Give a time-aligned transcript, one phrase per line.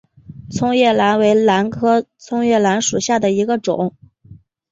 [0.49, 3.95] 葱叶兰为兰科葱叶兰属下的一个种。